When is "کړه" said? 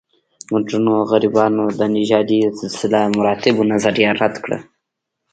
4.43-4.57